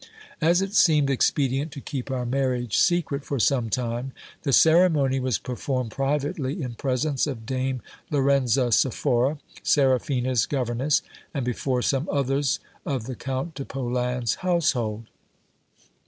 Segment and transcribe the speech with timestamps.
[0.41, 5.37] As it seemed expedient to keep our marriage secret for some time, the ceremony was
[5.37, 11.03] performed privately, in presence of Dame Lorenza Sephora, Seraphina's go verness,
[11.35, 15.05] and before some others of the Count de Polan's household.